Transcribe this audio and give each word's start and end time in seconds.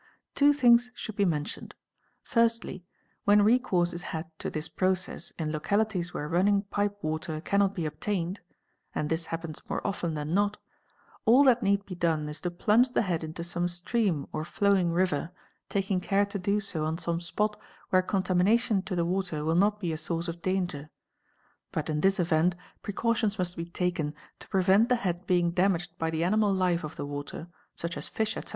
Two 0.33 0.51
things 0.51 0.89
should 0.95 1.15
be» 1.15 1.25
mentioned: 1.37 1.75
firstly, 2.23 2.83
when 3.23 3.43
recourse 3.43 3.93
is 3.93 4.01
had 4.01 4.31
to 4.39 4.49
this 4.49 4.67
process 4.67 5.29
in 5.37 5.51
localities 5.51 6.11
where 6.11 6.27
running 6.27 6.63
pipe 6.63 6.97
water 7.03 7.39
cannot 7.39 7.75
be 7.75 7.85
obtained 7.85 8.39
(and 8.95 9.09
this 9.11 9.27
happens 9.27 9.61
more 9.69 9.85
often 9.85 10.15
than 10.15 10.33
not), 10.33 10.57
all 11.25 11.43
that 11.43 11.61
need 11.61 11.85
be 11.85 11.93
done 11.93 12.27
is 12.29 12.41
to 12.41 12.49
plunge 12.49 12.89
the 12.93 13.03
head 13.03 13.23
into 13.23 13.43
some 13.43 13.67
stream 13.67 14.25
or 14.31 14.43
flowing 14.43 14.91
river, 14.91 15.29
taking 15.69 15.99
care 16.01 16.25
to 16.25 16.39
do 16.39 16.59
so 16.59 16.83
on 16.83 16.97
some 16.97 17.19
spot 17.19 17.55
where 17.91 18.01
con 18.01 18.23
tamination 18.23 18.83
to 18.83 18.95
the 18.95 19.05
water 19.05 19.45
will 19.45 19.53
not 19.53 19.79
be 19.79 19.93
a 19.93 19.97
source 19.97 20.27
of 20.27 20.41
danger; 20.41 20.89
but 21.71 21.91
in 21.91 22.01
this 22.01 22.19
event 22.19 22.55
xrecautions 22.83 23.37
must 23.37 23.55
be 23.55 23.65
taken 23.65 24.15
to 24.39 24.47
prevent 24.49 24.89
the 24.89 24.95
head 24.95 25.27
being 25.27 25.51
damaged 25.51 25.95
by 25.99 26.09
the 26.09 26.21
nimal 26.21 26.51
life 26.57 26.83
of 26.83 26.95
the 26.95 27.05
water 27.05 27.47
(such 27.75 27.95
as 27.95 28.07
fish, 28.09 28.35
etc. 28.35 28.49